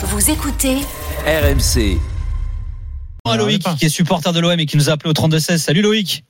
Vous 0.00 0.30
écoutez 0.30 0.76
RMC. 1.26 1.98
Ah, 3.24 3.36
Loïc, 3.36 3.62
qui 3.78 3.86
est 3.86 3.88
supporter 3.88 4.32
de 4.32 4.38
l'OM 4.38 4.58
et 4.58 4.64
qui 4.64 4.76
nous 4.76 4.88
a 4.90 4.92
appelé 4.92 5.10
au 5.10 5.12
32-16. 5.12 5.58
Salut 5.58 5.82
Loïc. 5.82 6.22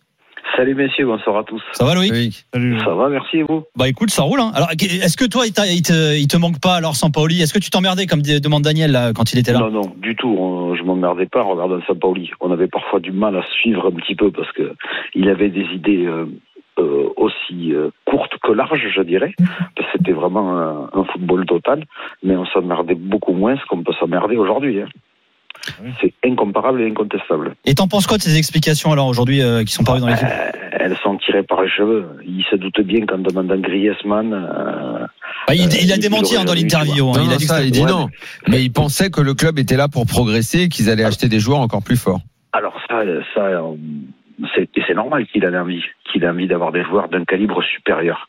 Salut 0.57 0.75
messieurs, 0.75 1.05
bonsoir 1.07 1.37
à 1.37 1.45
tous. 1.45 1.63
Ça 1.73 1.85
va 1.85 1.95
Loïc 1.95 2.47
Ça 2.53 2.95
va, 2.95 3.09
merci 3.11 3.37
et 3.37 3.43
vous? 3.43 3.65
Bah 3.77 3.87
écoute, 3.89 4.11
ça 4.11 4.23
roule. 4.23 4.41
Hein. 4.41 4.51
Alors, 4.55 4.71
est-ce 4.73 5.17
que 5.17 5.27
toi, 5.27 5.45
il, 5.47 5.53
te, 5.53 6.17
il 6.19 6.27
te 6.27 6.37
manque 6.39 6.61
pas 6.61 6.75
alors 6.77 6.97
Sampaoli? 6.97 7.43
Est-ce 7.43 7.53
que 7.53 7.59
tu 7.59 7.69
t'emmerdais 7.71 8.07
comme 8.07 8.23
demande 8.23 8.63
Daniel 8.63 8.91
là, 8.91 9.13
quand 9.13 9.33
il 9.33 9.39
était 9.39 9.53
là? 9.53 9.61
Non, 9.61 9.71
non, 9.71 9.93
du 9.99 10.17
tout. 10.17 10.29
on- 10.37 10.75
je 10.75 10.83
m'emmerdais 10.83 11.27
pas 11.27 11.43
en 11.45 11.51
regardant 11.51 11.79
Sampaoli. 11.87 12.31
On 12.41 12.51
avait 12.51 12.69
parfois 12.69 13.01
du 13.01 13.13
mal 13.13 13.37
à 13.37 13.45
suivre 13.61 13.87
un 13.89 13.93
petit 14.01 14.15
peu 14.15 14.31
parce 14.33 14.51
que 14.53 14.73
il 15.15 15.29
avait 15.29 15.51
des 15.51 15.67
idées 15.75 16.07
euh, 16.07 16.25
euh, 16.79 17.09
aussi 17.17 17.73
euh, 17.75 17.91
courtes 18.05 18.35
que 18.43 18.53
larges, 18.53 18.87
je 18.95 19.03
dirais. 19.03 19.33
C'était 19.93 20.13
vraiment 20.13 20.57
un, 20.59 20.91
un 20.93 21.05
football 21.13 21.47
total, 21.47 21.85
mais 22.23 22.37
on 22.37 22.47
s'emmerdait 22.47 22.95
beaucoup 22.95 23.33
moins 23.33 23.57
qu'on 23.69 23.83
peut 23.83 23.93
s'emmerder 23.99 24.37
aujourd'hui. 24.37 24.81
hein. 24.83 24.89
C'est 26.01 26.15
incomparable 26.25 26.81
et 26.83 26.87
incontestable. 26.89 27.55
Et 27.65 27.75
t'en 27.75 27.89
penses 27.89 28.07
quoi 28.07 28.17
de 28.17 28.23
ces 28.23 28.39
explications 28.39 28.93
alors 28.93 29.07
aujourd'hui 29.09 29.43
euh, 29.43 29.65
qui 29.65 29.73
sont 29.73 29.83
parues 29.85 30.01
dans 30.01 30.07
les 30.07 30.17
films 30.17 30.31
Euh, 30.33 30.51
elles 30.73 30.97
sont 31.03 31.17
tirées 31.19 31.43
par 31.43 31.63
les 31.63 31.69
cheveux. 31.69 32.07
Il 32.25 32.43
se 32.51 32.57
doute 32.57 32.81
bien 32.83 33.05
qu'en 33.05 33.19
demandant 33.19 33.57
Griezmann. 33.59 34.33
euh, 34.33 35.05
Bah, 35.47 35.55
il, 35.55 35.69
il 35.83 35.93
a 35.93 35.97
démenti 35.99 36.37
hein, 36.37 36.45
dans 36.45 36.55
l'interview. 36.55 37.09
hein. 37.11 37.21
Il 37.25 37.33
a 37.33 37.37
dit 37.37 37.45
que 37.45 37.51
ça, 37.51 37.57
c'était- 37.57 37.67
il 37.69 37.73
dit 37.73 37.81
Ouais, 37.83 37.91
non. 37.91 38.09
Mais 38.49 38.63
il 38.63 38.73
pensait 38.73 39.11
que 39.11 39.21
le 39.21 39.35
club 39.35 39.59
était 39.59 39.77
là 39.77 39.89
pour 39.89 40.07
progresser 40.07 40.63
et 40.63 40.69
qu'ils 40.69 40.89
allaient 40.89 41.05
acheter 41.05 41.29
des 41.29 41.41
joueurs 41.41 41.61
encore 41.61 41.83
plus 41.83 42.01
forts. 42.01 42.21
Alors 42.53 42.75
ça, 42.89 43.03
ça 43.35 43.41
euh, 43.41 43.73
c'est 44.55 44.69
et 44.77 44.83
c'est 44.87 44.95
normal 44.95 45.27
qu'il 45.27 45.45
ait 45.45 45.57
envie, 45.59 45.85
qu'il 46.05 46.25
ait 46.25 46.29
envie 46.29 46.47
d'avoir 46.47 46.73
des 46.73 46.85
joueurs 46.85 47.09
d'un 47.09 47.25
calibre 47.25 47.63
supérieur. 47.63 48.29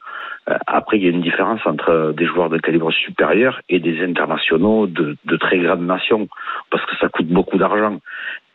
Euh, 0.49 0.57
Après, 0.67 0.97
il 0.97 1.03
y 1.03 1.07
a 1.07 1.11
une 1.11 1.21
différence 1.21 1.61
entre 1.65 2.13
des 2.15 2.25
joueurs 2.25 2.49
d'un 2.49 2.59
calibre 2.59 2.91
supérieur 2.91 3.61
et 3.69 3.79
des 3.79 4.03
internationaux 4.03 4.87
de, 4.87 5.15
de 5.25 5.37
très 5.37 5.59
grandes 5.59 5.85
nations, 5.85 6.27
parce 6.71 6.83
que 6.85 6.95
ça 6.97 7.09
coûte 7.09 7.27
beaucoup 7.27 7.57
d'argent. 7.57 7.97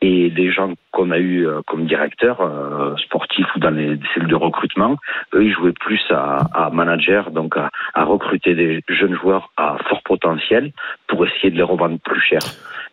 Et 0.00 0.28
des 0.28 0.50
gens 0.50 0.72
qu'on 0.90 1.10
a 1.12 1.18
eu 1.18 1.46
euh, 1.46 1.62
comme 1.66 1.86
directeurs 1.86 2.40
euh, 2.42 2.94
sportifs 2.96 3.46
ou 3.56 3.58
dans 3.60 3.70
les 3.70 3.98
cellules 4.12 4.28
de 4.28 4.34
recrutement, 4.34 4.96
eux, 5.32 5.44
ils 5.44 5.52
jouaient 5.52 5.72
plus 5.72 6.02
à, 6.10 6.40
à 6.52 6.68
manager, 6.70 7.30
donc 7.30 7.56
à, 7.56 7.70
à 7.94 8.04
recruter 8.04 8.54
des 8.54 8.82
jeunes 8.88 9.14
joueurs 9.14 9.50
à 9.56 9.76
fort 9.88 10.02
potentiel 10.04 10.72
pour 11.06 11.24
essayer 11.26 11.50
de 11.50 11.56
les 11.56 11.62
revendre 11.62 11.98
plus 12.00 12.20
cher. 12.20 12.40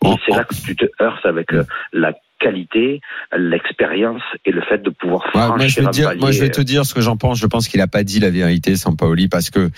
Et 0.05 0.07
En- 0.07 0.17
c'est 0.25 0.35
là 0.35 0.43
que 0.45 0.53
tu 0.65 0.75
te 0.75 0.85
heurtes 1.01 1.25
avec 1.25 1.51
euh, 1.53 1.63
la 1.91 2.13
qualité, 2.41 3.01
l'expérience 3.37 4.21
et 4.45 4.51
le 4.51 4.61
fait 4.61 4.79
de 4.79 4.89
pouvoir 4.89 5.23
Ouais, 5.33 5.41
franchir 5.41 5.57
moi, 5.57 5.67
je 5.67 5.75
vais 5.75 5.85
un 5.85 5.89
te 5.89 5.95
dire, 5.95 6.11
moi, 6.19 6.31
je 6.31 6.41
vais 6.41 6.49
te 6.49 6.61
dire 6.61 6.85
ce 6.85 6.93
que 6.93 7.01
j'en 7.01 7.17
pense. 7.17 7.39
Je 7.39 7.47
pense 7.47 7.67
qu'il 7.67 7.81
a 7.81 7.87
pas 7.87 8.03
dit 8.03 8.19
la 8.19 8.29
vérité, 8.29 8.75
Sampaoli, 8.75 9.27
parce 9.27 9.49
que 9.49 9.69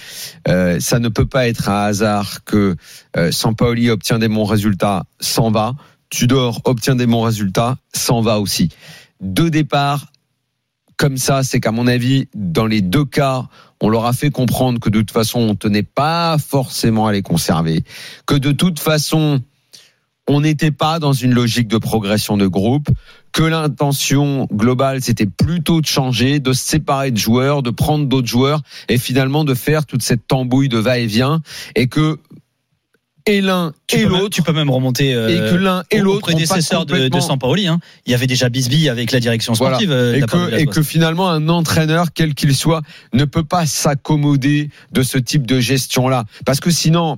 euh, 0.47 0.80
ça 0.80 1.00
ne 1.00 1.09
peut 1.09 1.25
pas 1.25 1.47
être 1.47 1.69
un 1.69 1.84
hasard 1.84 2.44
que 2.45 2.75
euh, 3.17 3.31
Sampaoli 3.31 3.89
obtient 3.89 4.19
des 4.19 4.28
bons 4.28 4.45
résultats, 4.45 5.03
s'en 5.19 5.52
va. 5.52 5.73
Tudor 6.09 6.61
obtient 6.66 6.95
des 6.95 7.08
bons 7.08 7.22
résultats, 7.22 7.78
s'en 7.94 8.22
va 8.22 8.39
aussi. 8.39 8.69
Deux 9.19 9.50
départs 9.50 10.06
comme 10.97 11.17
ça, 11.17 11.44
c'est 11.44 11.59
qu'à 11.59 11.72
mon 11.72 11.88
avis, 11.88 12.28
dans 12.36 12.67
les 12.67 12.81
deux 12.81 13.06
cas, 13.06 13.47
on 13.81 13.89
leur 13.89 14.06
a 14.06 14.14
fait 14.14 14.30
comprendre 14.30 14.80
que 14.80 14.89
de 14.89 15.00
toute 15.00 15.11
façon, 15.11 15.39
on 15.39 15.56
tenait 15.56 15.84
pas 15.84 16.38
forcément 16.38 17.08
à 17.08 17.11
les 17.11 17.22
conserver, 17.22 17.84
que 18.25 18.36
de 18.36 18.52
toute 18.52 18.80
façon, 18.80 19.41
on 20.28 20.42
n'était 20.42 20.72
pas 20.72 21.00
dans 21.00 21.14
une 21.14 21.34
logique 21.34 21.68
de 21.68 21.78
progression 21.78 22.38
de 22.38 22.48
groupe, 22.48 22.88
que 23.34 23.44
l'intention 23.44 24.48
globale, 24.54 25.02
c'était 25.02 25.26
plutôt 25.26 25.82
de 25.82 25.86
changer, 25.86 26.40
de 26.40 26.54
se 26.54 26.64
séparer 26.64 27.12
de 27.12 27.18
joueurs, 27.18 27.62
de 27.64 27.72
prendre 27.72 28.06
d'autres 28.06 28.28
joueurs 28.28 28.62
et 28.90 28.98
finalement 28.98 29.44
de 29.44 29.54
faire 29.54 29.86
toute 29.86 30.02
cette 30.02 30.28
tambouille 30.28 30.70
de 30.70 30.78
va-et-vient 30.78 31.42
et 31.76 31.88
que 31.88 32.20
et 33.26 33.40
l'un 33.40 33.72
et 33.94 34.04
l'autre 34.04 34.30
tu 34.36 34.42
peux 34.44 34.52
même 34.52 34.70
remonter 34.70 35.14
euh, 35.14 35.30
et 35.30 35.50
que 35.50 35.56
l'un 35.56 35.84
et 35.92 36.00
au- 36.00 36.02
au 36.02 36.06
l'autre 36.06 36.22
prédécesseur 36.24 36.86
de, 36.86 37.08
de 37.08 37.20
Sampaoli. 37.22 37.68
Hein. 37.68 37.80
Il 38.06 38.12
y 38.12 38.16
avait 38.16 38.28
déjà 38.28 38.50
Bisbee 38.50 38.90
avec 38.90 39.14
la 39.14 39.22
direction 39.22 39.56
sportive. 39.56 39.92
euh, 39.92 40.16
et 40.58 40.66
que 40.66 40.84
finalement 40.84 41.30
un 41.30 41.48
entraîneur, 41.48 42.08
quel 42.14 42.34
qu'il 42.34 42.53
soit, 42.53 42.81
ne 43.14 43.24
peut 43.24 43.46
pas 43.46 43.66
s'accommoder 43.66 44.70
de 44.92 45.03
ce 45.03 45.18
type 45.18 45.47
de 45.47 45.62
gestion-là. 45.62 46.26
Parce 46.46 46.59
que 46.59 46.70
sinon, 46.70 47.18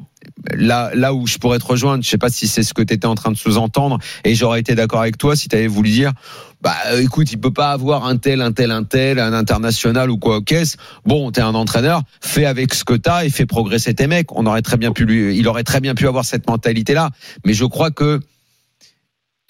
là, 0.54 0.92
là 0.94 1.14
où 1.14 1.28
je 1.28 1.38
pourrais 1.38 1.60
te 1.60 1.66
rejoindre, 1.66 2.04
je 2.04 2.10
sais 2.10 2.18
pas 2.18 2.30
si 2.30 2.48
c'est 2.48 2.64
ce 2.64 2.74
que 2.74 2.82
tu 2.82 2.94
étais 2.94 3.08
en 3.08 3.16
train 3.16 3.32
de 3.32 3.38
sous-entendre, 3.38 4.00
et 4.24 4.36
j'aurais 4.36 4.60
été 4.60 4.76
d'accord 4.76 5.02
avec 5.02 5.18
toi 5.18 5.36
si 5.36 5.48
tu 5.48 5.56
avais 5.56 5.68
voulu 5.68 5.90
dire, 5.90 6.14
bah 6.62 6.76
euh, 6.88 7.02
écoute, 7.02 7.32
il 7.32 7.38
peut 7.38 7.54
pas 7.54 7.72
avoir 7.72 8.06
un 8.06 8.18
tel, 8.18 8.42
un 8.42 8.52
tel, 8.52 8.72
un 8.72 8.84
tel, 8.84 9.20
un 9.20 9.34
international 9.34 10.10
ou 10.10 10.18
quoi 10.18 10.42
qu'est-ce? 10.42 10.78
Bon, 11.06 11.32
t'es 11.32 11.42
un 11.42 11.54
entraîneur, 11.56 12.02
fais 12.22 12.46
avec 12.46 12.74
ce 12.74 12.84
que 12.84 12.94
t'as 12.94 13.26
et 13.26 13.30
fais 13.30 13.46
progresser 13.46 13.94
tes 13.94 14.08
mecs. 14.08 14.36
On 14.36 14.46
aurait 14.46 14.62
très 14.62 14.78
bien 14.78 14.92
pu 14.92 15.06
lui, 15.06 15.38
il 15.38 15.48
aurait 15.48 15.64
très 15.64 15.80
bien 15.80 15.96
pu 15.96 16.08
avoir 16.08 16.26
cette 16.26 16.48
mentalité-là. 16.50 17.12
Mais 17.46 17.54
je 17.54 17.66
crois 17.66 17.92
que 17.92 18.20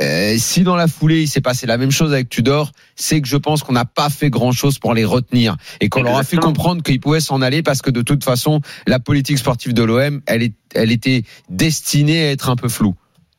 euh, 0.01 0.33
si 0.38 0.63
dans 0.63 0.75
la 0.75 0.88
foulée 0.88 1.22
il 1.22 1.28
s'est 1.28 1.41
passé 1.41 1.67
la 1.67 1.78
même 1.78 1.91
chose 1.91 2.13
avec 2.13 2.29
Tudor, 2.29 2.72
c'est 2.95 3.22
que 3.22 3.28
je 3.28 3.38
pense 3.38 3.63
qu'on 3.63 3.73
n'a 3.73 3.85
pas 3.85 4.09
fait 4.09 4.29
grand 4.29 4.51
chose 4.51 4.78
pour 4.78 4.94
les 4.94 5.06
retenir 5.06 5.56
et 5.79 5.89
qu'on 5.89 6.03
leur 6.03 6.17
a 6.17 6.23
fait 6.23 6.38
comprendre 6.38 6.83
qu'ils 6.83 7.00
pouvaient 7.00 7.22
s'en 7.22 7.41
aller 7.41 7.63
parce 7.63 7.81
que 7.81 7.91
de 7.91 8.01
toute 8.01 8.23
façon 8.23 8.59
la 8.88 9.00
politique 9.00 9.38
sportive 9.38 9.73
de 9.73 9.84
l'OM, 9.84 10.22
elle, 10.28 10.44
est, 10.44 10.53
elle 10.73 10.91
était 10.91 11.23
destinée 11.50 12.28
à 12.28 12.31
être 12.31 12.50
un 12.50 12.55
peu 12.55 12.67
floue. 12.67 12.95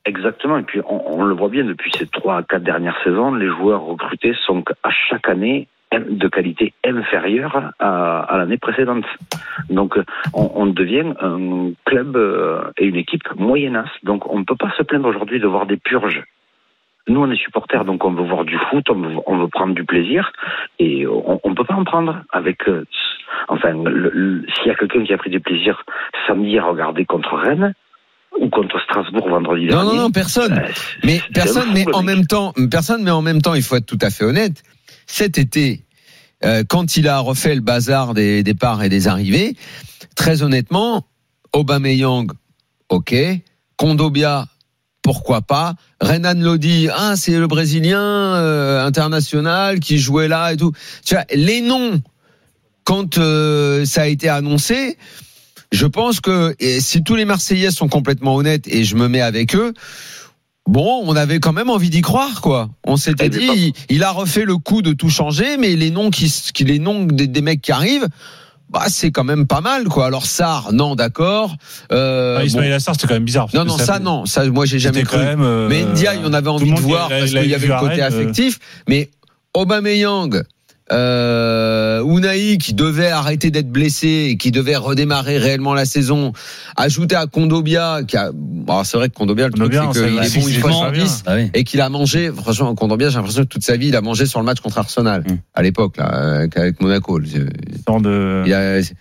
Exactement. 0.06 0.56
Et 0.56 0.62
puis 0.62 0.80
on, 0.88 1.02
on 1.06 1.24
le 1.24 1.34
voit 1.34 1.48
bien 1.48 1.64
depuis 1.64 1.92
ces 1.98 2.06
trois 2.06 2.38
à 2.38 2.42
quatre 2.42 2.62
dernières 2.62 2.96
saisons, 3.04 3.34
les 3.34 3.48
joueurs 3.48 3.82
recrutés 3.82 4.34
sont 4.46 4.64
à 4.82 4.90
chaque 5.10 5.28
année 5.28 5.68
de 5.92 6.28
qualité 6.28 6.74
inférieure 6.84 7.72
à, 7.78 8.20
à 8.20 8.38
l'année 8.38 8.58
précédente. 8.58 9.04
Donc 9.70 9.94
on, 10.32 10.50
on 10.54 10.66
devient 10.66 11.12
un 11.20 11.70
club 11.84 12.16
euh, 12.16 12.70
et 12.78 12.86
une 12.86 12.96
équipe 12.96 13.22
moyennasse. 13.36 13.90
Donc 14.02 14.30
on 14.30 14.38
ne 14.38 14.44
peut 14.44 14.56
pas 14.56 14.72
se 14.76 14.82
plaindre 14.82 15.08
aujourd'hui 15.08 15.40
de 15.40 15.46
voir 15.46 15.66
des 15.66 15.76
purges. 15.76 16.24
Nous, 17.08 17.20
on 17.20 17.30
est 17.30 17.36
supporters, 17.36 17.84
donc 17.84 18.04
on 18.04 18.12
veut 18.12 18.26
voir 18.26 18.44
du 18.44 18.58
foot, 18.70 18.84
on 18.90 18.94
veut, 19.00 19.14
on 19.26 19.38
veut 19.38 19.48
prendre 19.48 19.74
du 19.74 19.84
plaisir, 19.84 20.32
et 20.80 21.06
on 21.06 21.40
ne 21.48 21.54
peut 21.54 21.64
pas 21.64 21.74
en 21.74 21.84
prendre 21.84 22.22
avec. 22.32 22.66
euh, 22.68 22.84
enfin, 23.48 23.72
s'il 23.72 24.66
y 24.66 24.70
a 24.70 24.74
quelqu'un 24.74 25.04
qui 25.04 25.12
a 25.12 25.18
pris 25.18 25.30
du 25.30 25.40
plaisir 25.40 25.84
samedi 26.26 26.58
à 26.58 26.64
regarder 26.64 27.04
contre 27.04 27.36
Rennes 27.36 27.74
ou 28.40 28.48
contre 28.48 28.80
Strasbourg 28.82 29.28
vendredi 29.28 29.66
Non, 29.66 29.76
dernier. 29.84 29.96
non, 29.96 30.02
non, 30.02 30.10
personne. 30.10 30.52
euh, 30.58 30.68
Mais 31.04 31.20
personne, 31.32 31.68
mais 31.72 31.84
en 31.94 32.02
même 32.02 32.26
temps, 32.26 32.52
personne, 32.70 33.02
mais 33.04 33.12
en 33.12 33.22
même 33.22 33.40
temps, 33.40 33.54
il 33.54 33.62
faut 33.62 33.76
être 33.76 33.86
tout 33.86 33.98
à 34.02 34.10
fait 34.10 34.24
honnête. 34.24 34.62
Cet 35.06 35.38
été, 35.38 35.82
euh, 36.44 36.64
quand 36.68 36.96
il 36.96 37.06
a 37.08 37.20
refait 37.20 37.54
le 37.54 37.60
bazar 37.60 38.14
des 38.14 38.42
départs 38.42 38.82
et 38.82 38.88
des 38.88 39.06
arrivées, 39.06 39.54
très 40.16 40.42
honnêtement, 40.42 41.06
Aubameyang, 41.52 42.32
ok, 42.88 43.14
Kondobia, 43.76 44.46
pourquoi 45.06 45.40
pas, 45.40 45.74
Renan 46.00 46.34
Lodi, 46.34 46.88
ah 46.92 47.14
c'est 47.14 47.38
le 47.38 47.46
Brésilien 47.46 48.00
euh, 48.00 48.84
international 48.84 49.78
qui 49.78 49.98
jouait 49.98 50.26
là 50.26 50.52
et 50.52 50.56
tout. 50.56 50.72
Tu 51.04 51.14
vois, 51.14 51.22
les 51.32 51.60
noms 51.60 52.02
quand 52.82 53.18
euh, 53.18 53.84
ça 53.84 54.02
a 54.02 54.06
été 54.08 54.28
annoncé, 54.28 54.98
je 55.70 55.86
pense 55.86 56.20
que 56.20 56.56
et 56.58 56.80
si 56.80 57.04
tous 57.04 57.14
les 57.14 57.24
Marseillais 57.24 57.70
sont 57.70 57.86
complètement 57.86 58.34
honnêtes 58.34 58.66
et 58.66 58.82
je 58.82 58.96
me 58.96 59.06
mets 59.06 59.20
avec 59.20 59.54
eux, 59.54 59.74
bon, 60.66 61.04
on 61.04 61.14
avait 61.14 61.38
quand 61.38 61.52
même 61.52 61.70
envie 61.70 61.90
d'y 61.90 62.00
croire, 62.00 62.40
quoi. 62.40 62.68
On 62.84 62.96
s'était 62.96 63.26
Eh, 63.26 63.28
dit, 63.28 63.48
il, 63.88 63.96
il 63.96 64.02
a 64.02 64.10
refait 64.10 64.44
le 64.44 64.56
coup 64.56 64.82
de 64.82 64.92
tout 64.92 65.08
changer, 65.08 65.56
mais 65.56 65.76
les 65.76 65.90
noms 65.92 66.10
qui, 66.10 66.34
qui 66.52 66.64
les 66.64 66.80
noms 66.80 67.04
des, 67.04 67.28
des 67.28 67.42
mecs 67.42 67.62
qui 67.62 67.70
arrivent. 67.70 68.08
Bah, 68.68 68.84
c'est 68.88 69.12
quand 69.12 69.22
même 69.24 69.46
pas 69.46 69.60
mal, 69.60 69.84
quoi. 69.84 70.06
Alors, 70.06 70.26
Sar, 70.26 70.72
non, 70.72 70.96
d'accord. 70.96 71.54
Euh, 71.92 72.38
Ah, 72.40 72.44
Ismaël 72.44 72.70
bon. 72.70 72.76
Assar, 72.76 72.94
c'était 72.94 73.06
quand 73.06 73.14
même 73.14 73.24
bizarre. 73.24 73.48
Non, 73.54 73.64
non, 73.64 73.78
ça, 73.78 74.00
non. 74.00 74.26
Ça, 74.26 74.44
moi, 74.46 74.66
j'ai 74.66 74.78
jamais 74.80 75.02
cru. 75.04 75.18
quand 75.18 75.22
même, 75.24 75.42
euh, 75.42 75.68
Mais 75.68 75.84
Ndiaye, 75.84 76.20
on 76.24 76.32
avait 76.32 76.48
envie 76.48 76.72
de 76.72 76.80
voir 76.80 77.08
parce 77.08 77.30
qu'il 77.30 77.46
y 77.46 77.54
avait 77.54 77.68
le 77.68 77.78
côté 77.78 78.02
euh, 78.02 78.06
affectif. 78.08 78.58
Mais 78.88 79.10
Aubameyang, 79.54 80.42
euh, 80.92 82.02
Unai 82.04 82.58
qui 82.58 82.74
devait 82.74 83.10
arrêter 83.10 83.50
d'être 83.50 83.70
blessé 83.70 84.28
et 84.30 84.36
qui 84.36 84.50
devait 84.50 84.76
redémarrer 84.76 85.38
réellement 85.38 85.74
la 85.74 85.84
saison, 85.84 86.32
ajouté 86.76 87.16
à 87.16 87.26
Kondobia 87.26 88.00
qui 88.06 88.16
a, 88.16 88.30
bon, 88.32 88.84
c'est 88.84 88.96
vrai 88.96 89.08
que 89.08 89.14
Kondobia 89.14 89.48
le 89.48 89.52
truc 89.52 89.72
c'est 89.72 90.00
qu'il 90.00 90.18
est 90.18 90.40
bon 90.40 90.48
une 90.48 90.60
fois 90.60 90.72
sur 90.72 91.22
Ah 91.26 91.34
oui. 91.36 91.50
et 91.54 91.64
qu'il 91.64 91.80
a 91.80 91.88
mangé, 91.88 92.30
franchement, 92.30 92.74
Kondobia, 92.74 93.08
j'ai 93.08 93.16
l'impression 93.16 93.42
que 93.42 93.48
toute 93.48 93.64
sa 93.64 93.76
vie, 93.76 93.88
il 93.88 93.96
a 93.96 94.00
mangé 94.00 94.26
sur 94.26 94.38
le 94.40 94.44
match 94.46 94.60
contre 94.60 94.78
Arsenal, 94.78 95.24
Mm. 95.26 95.38
à 95.54 95.62
l'époque, 95.62 95.96
là, 95.96 96.46
avec 96.56 96.80
Monaco. 96.80 97.18
De... 97.18 97.48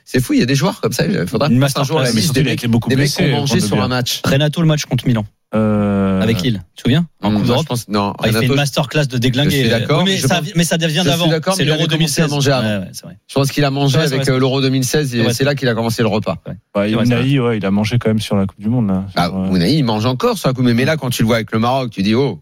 C'est 0.06 0.22
fou, 0.22 0.34
il 0.34 0.40
y 0.40 0.44
a 0.44 0.46
des 0.46 0.56
joueurs 0.56 0.82
comme 0.82 0.94
ça, 0.94 1.06
il 1.06 1.28
faudra 1.28 1.50
Une 1.50 1.64
un 1.64 1.84
jour 1.84 2.06
surtout, 2.06 2.34
des 2.34 2.44
mecs, 2.44 2.68
beaucoup 2.68 2.90
des 2.90 2.96
mecs 2.96 3.10
qui 3.10 3.24
ont 3.24 3.30
mangé 3.42 3.60
sur 3.60 3.82
un 3.82 3.88
match. 3.88 4.22
Renato 4.26 4.62
le 4.62 4.68
match 4.68 4.86
contre 4.86 5.06
Milan 5.08 5.26
Euh, 5.54 6.22
avec 6.22 6.42
Lille. 6.42 6.64
Tu 6.76 6.84
te 6.84 6.90
souviens 6.90 7.08
En 7.22 7.30
Mm, 7.30 7.34
Coupe 7.34 7.40
moi, 7.40 7.48
d'Europe. 7.48 7.64
je 7.64 7.68
pense, 7.68 7.88
non, 7.88 8.14
Ah, 8.20 8.28
il 8.28 8.34
fait 8.34 8.46
une 8.48 8.56
masterclass 8.56 9.06
de 9.08 9.18
déglinguer. 9.18 9.52
Je 9.52 9.56
suis 9.62 9.70
d'accord, 9.70 10.00
Oui, 10.04 10.12
mais, 10.12 10.18
je 10.18 10.28
ça, 10.28 10.42
pense- 10.42 10.50
mais 10.56 10.64
ça 10.64 10.78
vient 10.78 10.88
je 10.90 10.94
suis 11.00 11.04
d'avant. 11.06 11.28
d'accord, 11.28 11.54
C'est 11.56 11.64
l'Euro 11.64 11.80
avait 11.82 11.88
commencé 11.88 12.22
à 12.22 12.26
2016. 12.28 12.32
manger 12.32 12.52
avant. 12.52 12.68
Ouais, 12.68 12.78
ouais, 12.86 12.90
c'est 12.94 13.04
vrai. 13.06 13.18
Je 13.28 13.34
pense 13.36 13.52
qu'il 13.52 13.64
a 13.64 13.70
mangé 13.72 13.98
vrai, 13.98 14.08
avec 14.14 14.28
euh, 14.30 14.40
l'Euro 14.40 14.60
2016 14.62 15.12
C'est 15.12 15.18
et 15.20 15.34
c'est 15.34 15.44
là 15.44 15.56
qu'il 15.56 15.68
a 15.70 15.76
commencé 15.76 16.02
le 16.02 16.08
repas. 16.10 16.38
bah, 16.46 16.54
vrai, 16.74 16.92
Unai, 16.92 17.40
ouais, 17.40 17.58
il 17.58 17.66
a 17.66 17.72
mangé 17.72 17.98
quand 18.00 18.10
même 18.10 18.20
sur 18.20 18.36
la 18.36 18.46
Coupe 18.48 18.60
du 18.60 18.70
Monde. 18.70 18.88
Là. 18.88 19.06
Ah, 19.16 19.26
Sur, 19.28 19.38
euh, 19.38 19.56
Unai, 19.56 19.74
il 19.76 19.84
mange 19.84 20.06
encore 20.06 20.38
sur 20.38 20.50
la 20.50 20.54
coupe. 20.54 20.66
Mais, 20.66 20.74
mais 20.74 20.86
là, 20.86 20.98
quand 20.98 21.10
tu 21.12 21.22
le 21.22 21.28
vois 21.28 21.36
avec 21.38 21.52
le 21.52 21.60
Maroc, 21.60 21.92
tu 21.92 22.02
dis, 22.02 22.16
oh, 22.16 22.42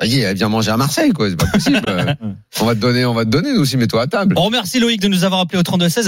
vas-y, 0.00 0.34
viens 0.34 0.48
manger 0.48 0.70
à 0.72 0.76
Marseille, 0.76 1.12
quoi. 1.12 1.28
C'est 1.30 1.36
pas 1.36 1.46
possible. 1.46 1.80
on 2.60 2.64
va 2.66 2.74
te 2.74 2.80
donner, 2.80 3.04
on 3.06 3.14
va 3.14 3.24
te 3.24 3.30
donner, 3.30 3.52
nous 3.54 3.60
aussi, 3.60 3.76
mets-toi 3.76 4.02
à 4.02 4.06
table. 4.06 4.34
On 4.38 4.42
remercie 4.42 4.80
Loïc 4.80 5.00
de 5.00 5.08
nous 5.08 5.24
avoir 5.24 5.40
appelé 5.40 5.58
au 5.58 5.62
32-16. 5.62 6.02